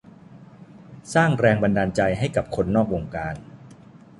[1.13, 3.35] สร้างแรงบันดาลใจให้กับคนนอกวงการ